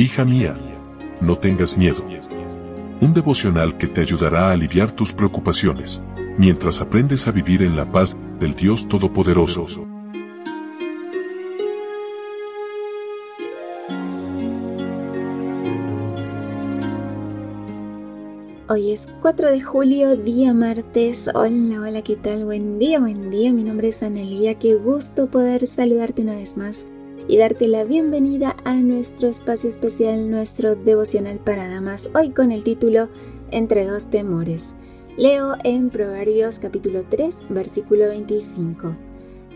Hija 0.00 0.24
mía, 0.24 0.56
no 1.20 1.38
tengas 1.38 1.76
miedo. 1.76 2.04
Un 3.00 3.14
devocional 3.14 3.76
que 3.76 3.88
te 3.88 4.00
ayudará 4.00 4.46
a 4.46 4.52
aliviar 4.52 4.92
tus 4.92 5.12
preocupaciones, 5.12 6.04
mientras 6.36 6.80
aprendes 6.80 7.26
a 7.26 7.32
vivir 7.32 7.64
en 7.64 7.74
la 7.74 7.90
paz 7.90 8.16
del 8.38 8.54
Dios 8.54 8.86
Todopoderoso. 8.86 9.88
Hoy 18.68 18.92
es 18.92 19.08
4 19.20 19.50
de 19.50 19.60
julio, 19.62 20.14
día 20.14 20.54
martes. 20.54 21.28
Hola, 21.34 21.80
hola, 21.80 22.02
¿qué 22.02 22.14
tal? 22.14 22.44
Buen 22.44 22.78
día, 22.78 23.00
buen 23.00 23.30
día. 23.30 23.52
Mi 23.52 23.64
nombre 23.64 23.88
es 23.88 24.00
Analia. 24.04 24.56
Qué 24.60 24.76
gusto 24.76 25.28
poder 25.28 25.66
saludarte 25.66 26.22
una 26.22 26.36
vez 26.36 26.56
más 26.56 26.86
y 27.28 27.36
darte 27.36 27.68
la 27.68 27.84
bienvenida 27.84 28.56
a 28.64 28.74
nuestro 28.76 29.28
espacio 29.28 29.68
especial, 29.68 30.30
nuestro 30.30 30.74
devocional 30.74 31.38
para 31.38 31.68
damas, 31.68 32.10
hoy 32.14 32.30
con 32.30 32.52
el 32.52 32.64
título 32.64 33.10
Entre 33.50 33.84
dos 33.84 34.08
temores. 34.08 34.74
Leo 35.18 35.56
en 35.62 35.90
Proverbios 35.90 36.58
capítulo 36.58 37.04
3, 37.06 37.46
versículo 37.50 38.08
25. 38.08 38.96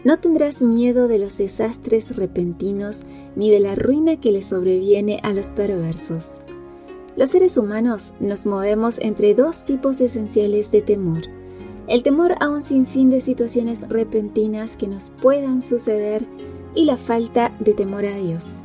No 0.04 0.18
tendrás 0.18 0.60
miedo 0.60 1.08
de 1.08 1.18
los 1.18 1.38
desastres 1.38 2.14
repentinos 2.14 3.04
ni 3.36 3.50
de 3.50 3.60
la 3.60 3.74
ruina 3.74 4.20
que 4.20 4.32
le 4.32 4.42
sobreviene 4.42 5.20
a 5.22 5.32
los 5.32 5.48
perversos. 5.48 6.40
Los 7.16 7.30
seres 7.30 7.56
humanos 7.56 8.12
nos 8.20 8.44
movemos 8.44 8.98
entre 9.00 9.34
dos 9.34 9.64
tipos 9.64 10.02
esenciales 10.02 10.70
de 10.72 10.82
temor. 10.82 11.22
El 11.86 12.02
temor 12.02 12.34
a 12.40 12.50
un 12.50 12.60
sinfín 12.60 13.08
de 13.08 13.20
situaciones 13.22 13.88
repentinas 13.88 14.76
que 14.76 14.88
nos 14.88 15.10
puedan 15.10 15.62
suceder 15.62 16.26
y 16.74 16.84
la 16.84 16.96
falta 16.96 17.54
de 17.60 17.74
temor 17.74 18.04
a 18.06 18.16
Dios, 18.16 18.60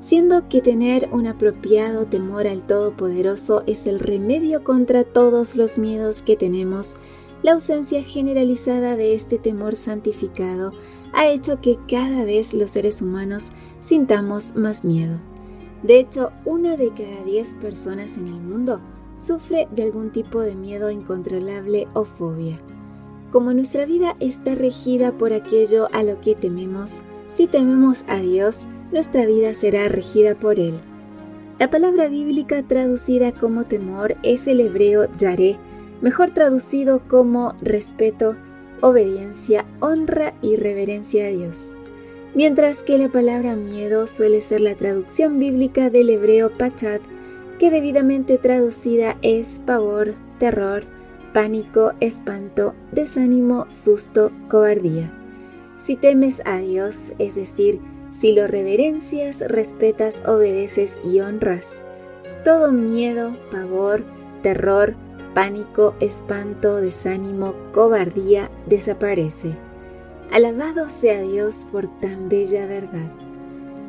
siendo 0.00 0.48
que 0.48 0.60
tener 0.60 1.08
un 1.12 1.26
apropiado 1.26 2.06
temor 2.06 2.46
al 2.46 2.66
Todopoderoso 2.66 3.62
es 3.66 3.86
el 3.86 3.98
remedio 3.98 4.62
contra 4.64 5.04
todos 5.04 5.56
los 5.56 5.78
miedos 5.78 6.22
que 6.22 6.36
tenemos, 6.36 6.96
la 7.42 7.52
ausencia 7.52 8.02
generalizada 8.02 8.96
de 8.96 9.14
este 9.14 9.38
temor 9.38 9.76
santificado 9.76 10.72
ha 11.12 11.28
hecho 11.28 11.60
que 11.60 11.78
cada 11.88 12.24
vez 12.24 12.54
los 12.54 12.70
seres 12.70 13.02
humanos 13.02 13.52
sintamos 13.80 14.56
más 14.56 14.84
miedo. 14.84 15.18
De 15.82 15.98
hecho, 15.98 16.30
una 16.44 16.76
de 16.76 16.88
cada 16.88 17.24
diez 17.24 17.54
personas 17.54 18.18
en 18.18 18.28
el 18.28 18.40
mundo 18.40 18.80
sufre 19.16 19.68
de 19.70 19.84
algún 19.84 20.10
tipo 20.10 20.40
de 20.40 20.54
miedo 20.54 20.90
incontrolable 20.90 21.88
o 21.94 22.04
fobia. 22.04 22.58
Como 23.32 23.52
nuestra 23.52 23.86
vida 23.86 24.16
está 24.20 24.54
regida 24.54 25.12
por 25.12 25.32
aquello 25.32 25.88
a 25.92 26.02
lo 26.02 26.20
que 26.20 26.34
tememos, 26.34 27.02
si 27.28 27.46
tememos 27.46 28.04
a 28.08 28.18
Dios, 28.18 28.66
nuestra 28.92 29.26
vida 29.26 29.54
será 29.54 29.88
regida 29.88 30.34
por 30.34 30.58
Él. 30.58 30.80
La 31.58 31.70
palabra 31.70 32.08
bíblica 32.08 32.62
traducida 32.62 33.32
como 33.32 33.64
temor 33.64 34.16
es 34.22 34.46
el 34.46 34.60
hebreo 34.60 35.08
yaré, 35.16 35.58
mejor 36.02 36.30
traducido 36.30 37.00
como 37.08 37.54
respeto, 37.62 38.36
obediencia, 38.82 39.64
honra 39.80 40.34
y 40.42 40.56
reverencia 40.56 41.26
a 41.26 41.30
Dios. 41.30 41.76
Mientras 42.34 42.82
que 42.82 42.98
la 42.98 43.08
palabra 43.08 43.56
miedo 43.56 44.06
suele 44.06 44.42
ser 44.42 44.60
la 44.60 44.74
traducción 44.74 45.38
bíblica 45.38 45.88
del 45.88 46.10
hebreo 46.10 46.50
pachat, 46.56 47.00
que 47.58 47.70
debidamente 47.70 48.36
traducida 48.36 49.16
es 49.22 49.60
pavor, 49.60 50.14
terror, 50.38 50.84
pánico, 51.32 51.92
espanto, 52.00 52.74
desánimo, 52.92 53.64
susto, 53.68 54.30
cobardía. 54.48 55.25
Si 55.86 55.94
temes 55.94 56.42
a 56.44 56.58
Dios, 56.58 57.12
es 57.20 57.36
decir, 57.36 57.80
si 58.10 58.32
lo 58.32 58.48
reverencias, 58.48 59.44
respetas, 59.46 60.20
obedeces 60.26 60.98
y 61.04 61.20
honras, 61.20 61.84
todo 62.42 62.72
miedo, 62.72 63.36
pavor, 63.52 64.04
terror, 64.42 64.96
pánico, 65.32 65.94
espanto, 66.00 66.78
desánimo, 66.78 67.54
cobardía 67.72 68.50
desaparece. 68.66 69.56
Alabado 70.32 70.88
sea 70.88 71.20
Dios 71.20 71.68
por 71.70 71.86
tan 72.00 72.28
bella 72.28 72.66
verdad. 72.66 73.12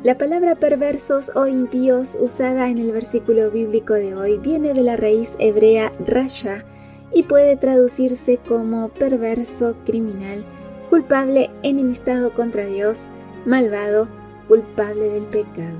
La 0.04 0.16
palabra 0.16 0.54
perversos 0.54 1.32
o 1.34 1.48
impíos 1.48 2.16
usada 2.20 2.68
en 2.70 2.78
el 2.78 2.92
versículo 2.92 3.50
bíblico 3.50 3.94
de 3.94 4.14
hoy 4.14 4.38
viene 4.38 4.72
de 4.72 4.84
la 4.84 4.96
raíz 4.96 5.34
hebrea 5.40 5.92
rasha 6.06 6.64
y 7.12 7.24
puede 7.24 7.56
traducirse 7.56 8.36
como 8.36 8.88
perverso, 8.90 9.74
criminal, 9.84 10.44
culpable, 10.88 11.50
enemistado 11.62 12.32
contra 12.32 12.66
Dios, 12.66 13.08
malvado, 13.44 14.08
culpable 14.48 15.08
del 15.08 15.24
pecado. 15.24 15.78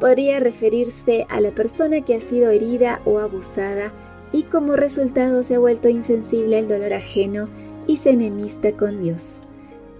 Podría 0.00 0.40
referirse 0.40 1.26
a 1.28 1.40
la 1.40 1.52
persona 1.52 2.00
que 2.00 2.16
ha 2.16 2.20
sido 2.20 2.50
herida 2.50 3.00
o 3.04 3.18
abusada 3.18 3.92
y 4.32 4.44
como 4.44 4.76
resultado 4.76 5.42
se 5.42 5.54
ha 5.54 5.58
vuelto 5.58 5.88
insensible 5.88 6.58
al 6.58 6.68
dolor 6.68 6.92
ajeno 6.94 7.48
y 7.86 7.96
se 7.96 8.10
enemista 8.10 8.72
con 8.76 9.00
Dios. 9.00 9.42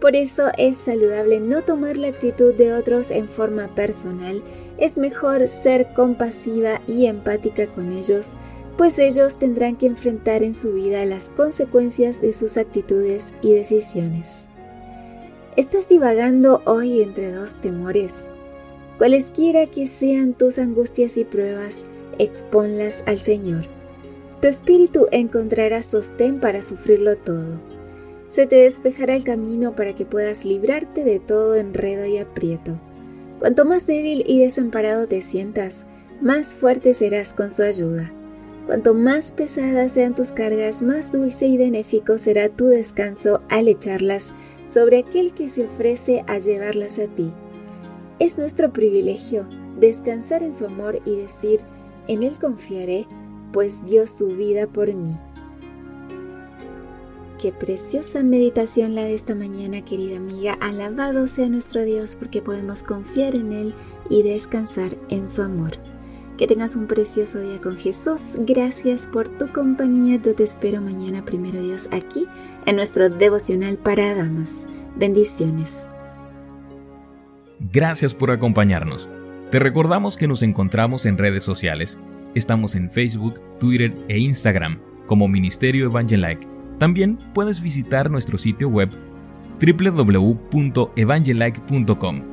Por 0.01 0.17
eso 0.17 0.49
es 0.59 0.79
saludable 0.79 1.39
no 1.39 1.63
tomar 1.63 1.97
la 1.97 2.09
actitud 2.09 2.55
de 2.55 2.75
otros 2.75 3.13
en 3.13 3.29
forma 3.29 3.73
personal, 3.75 4.43
es 4.79 4.99
mejor 4.99 5.47
ser 5.47 5.93
compasiva 5.95 6.81
y 6.89 7.07
empática 7.07 7.69
con 7.69 7.93
ellos, 7.93 8.37
pues 8.77 8.99
ellos 8.99 9.39
tendrán 9.39 9.77
que 9.77 9.87
enfrentar 9.87 10.43
en 10.43 10.55
su 10.55 10.73
vida 10.73 11.05
las 11.05 11.31
consecuencias 11.31 12.21
de 12.21 12.33
sus 12.33 12.57
actitudes 12.57 13.35
y 13.41 13.53
decisiones. 13.53 14.49
¿Estás 15.57 15.89
divagando 15.89 16.63
hoy 16.65 17.03
entre 17.03 17.31
dos 17.31 17.61
temores? 17.61 18.29
Cualesquiera 18.99 19.67
que 19.67 19.87
sean 19.87 20.33
tus 20.33 20.59
angustias 20.59 21.17
y 21.17 21.25
pruebas, 21.25 21.87
exponlas 22.19 23.05
al 23.07 23.19
Señor. 23.19 23.67
Tu 24.41 24.49
espíritu 24.49 25.07
encontrará 25.11 25.83
sostén 25.83 26.41
para 26.41 26.63
sufrirlo 26.63 27.17
todo. 27.17 27.61
Se 28.29 28.47
te 28.47 28.57
despejará 28.57 29.15
el 29.15 29.25
camino 29.25 29.77
para 29.77 29.95
que 29.95 30.07
puedas 30.07 30.45
librarte 30.45 31.05
de 31.05 31.21
todo 31.21 31.55
enredo 31.55 32.07
y 32.07 32.19
aprieto. 32.19 32.81
Cuanto 33.39 33.65
más 33.65 33.87
débil 33.87 34.25
y 34.27 34.39
desamparado 34.39 35.07
te 35.07 35.21
sientas, 35.21 35.87
más 36.23 36.55
fuerte 36.55 36.95
serás 36.95 37.35
con 37.35 37.51
su 37.51 37.63
ayuda. 37.63 38.11
Cuanto 38.67 38.95
más 38.95 39.33
pesadas 39.33 39.93
sean 39.93 40.15
tus 40.15 40.33
cargas, 40.33 40.83
más 40.83 41.11
dulce 41.11 41.47
y 41.47 41.57
benéfico 41.57 42.17
será 42.17 42.49
tu 42.49 42.67
descanso 42.67 43.41
al 43.49 43.69
echarlas 43.69 44.35
sobre 44.67 44.99
aquel 44.99 45.35
que 45.35 45.49
se 45.49 45.67
ofrece 45.67 46.25
a 46.29 46.39
llevarlas 46.39 46.99
a 46.99 47.09
ti. 47.09 47.33
Es 48.21 48.39
nuestro 48.39 48.73
privilegio 48.73 49.49
descansar 49.81 50.45
en 50.45 50.53
su 50.53 50.67
amor 50.67 51.01
y 51.05 51.17
decir, 51.17 51.61
en 52.07 52.23
Él 52.23 52.39
confiaré, 52.39 53.07
pues 53.53 53.85
dio 53.85 54.07
su 54.07 54.29
vida 54.29 54.69
por 54.69 54.95
mí. 54.95 55.17
Qué 57.41 57.51
preciosa 57.51 58.23
meditación 58.23 58.95
la 58.95 59.03
de 59.03 59.15
esta 59.15 59.35
mañana, 59.35 59.85
querida 59.85 60.19
amiga. 60.19 60.57
Alabado 60.61 61.27
sea 61.27 61.49
nuestro 61.49 61.83
Dios 61.83 62.15
porque 62.15 62.41
podemos 62.41 62.85
confiar 62.85 63.35
en 63.35 63.53
Él 63.53 63.75
y 64.09 64.23
descansar 64.23 64.97
en 65.09 65.27
su 65.27 65.43
amor. 65.43 65.73
Que 66.43 66.49
tengas 66.49 66.75
un 66.75 66.89
precioso 66.89 67.39
día 67.39 67.61
con 67.61 67.77
Jesús. 67.77 68.37
Gracias 68.41 69.07
por 69.07 69.29
tu 69.29 69.53
compañía. 69.53 70.19
Yo 70.21 70.35
te 70.35 70.43
espero 70.43 70.81
mañana, 70.81 71.25
primero 71.25 71.63
Dios, 71.63 71.89
aquí 71.93 72.27
en 72.67 72.75
nuestro 72.75 73.09
devocional 73.09 73.79
para 73.79 74.13
damas. 74.17 74.67
Bendiciones. 74.97 75.89
Gracias 77.73 78.13
por 78.13 78.33
acompañarnos. 78.33 79.09
Te 79.53 79.61
recordamos 79.61 80.17
que 80.17 80.27
nos 80.27 80.43
encontramos 80.43 81.07
en 81.07 81.17
redes 81.17 81.45
sociales. 81.45 82.01
Estamos 82.35 82.75
en 82.75 82.91
Facebook, 82.91 83.41
Twitter 83.61 83.97
e 84.09 84.19
Instagram 84.19 84.81
como 85.07 85.29
Ministerio 85.29 85.87
Evangelike. 85.87 86.49
También 86.81 87.21
puedes 87.35 87.63
visitar 87.63 88.11
nuestro 88.11 88.37
sitio 88.37 88.69
web 88.69 88.91
www.evangelike.com 89.61 92.32